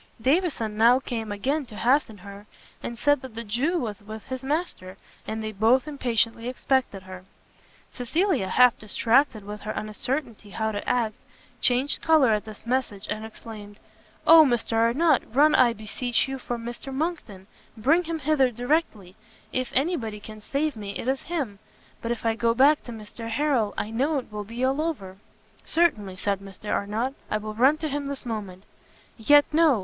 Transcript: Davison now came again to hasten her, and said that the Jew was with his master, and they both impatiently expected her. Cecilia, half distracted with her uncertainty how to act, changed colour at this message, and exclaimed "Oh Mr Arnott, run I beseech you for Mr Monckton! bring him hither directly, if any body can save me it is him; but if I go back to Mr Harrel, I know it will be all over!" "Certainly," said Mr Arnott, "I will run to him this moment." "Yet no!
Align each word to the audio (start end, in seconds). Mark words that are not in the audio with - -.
Davison 0.19 0.77
now 0.77 0.99
came 0.99 1.31
again 1.31 1.63
to 1.67 1.75
hasten 1.77 2.17
her, 2.17 2.47
and 2.81 2.97
said 2.97 3.21
that 3.21 3.35
the 3.35 3.43
Jew 3.43 3.77
was 3.77 4.01
with 4.01 4.25
his 4.29 4.41
master, 4.43 4.97
and 5.27 5.43
they 5.43 5.51
both 5.51 5.87
impatiently 5.87 6.47
expected 6.49 7.03
her. 7.03 7.23
Cecilia, 7.93 8.47
half 8.49 8.75
distracted 8.79 9.43
with 9.45 9.61
her 9.61 9.69
uncertainty 9.73 10.49
how 10.49 10.71
to 10.71 10.89
act, 10.89 11.13
changed 11.61 12.01
colour 12.01 12.31
at 12.31 12.45
this 12.45 12.65
message, 12.65 13.05
and 13.11 13.23
exclaimed 13.23 13.79
"Oh 14.25 14.43
Mr 14.43 14.73
Arnott, 14.75 15.21
run 15.35 15.53
I 15.53 15.71
beseech 15.71 16.27
you 16.27 16.39
for 16.39 16.57
Mr 16.57 16.91
Monckton! 16.91 17.45
bring 17.77 18.05
him 18.05 18.17
hither 18.17 18.49
directly, 18.49 19.15
if 19.53 19.69
any 19.71 19.95
body 19.95 20.19
can 20.19 20.41
save 20.41 20.75
me 20.75 20.97
it 20.97 21.07
is 21.07 21.21
him; 21.21 21.59
but 22.01 22.09
if 22.11 22.25
I 22.25 22.33
go 22.33 22.55
back 22.55 22.81
to 22.85 22.91
Mr 22.91 23.29
Harrel, 23.29 23.75
I 23.77 23.91
know 23.91 24.17
it 24.17 24.31
will 24.31 24.45
be 24.45 24.63
all 24.65 24.81
over!" 24.81 25.17
"Certainly," 25.63 26.15
said 26.15 26.39
Mr 26.39 26.73
Arnott, 26.73 27.13
"I 27.29 27.37
will 27.37 27.53
run 27.53 27.77
to 27.77 27.87
him 27.87 28.07
this 28.07 28.25
moment." 28.25 28.63
"Yet 29.19 29.45
no! 29.53 29.79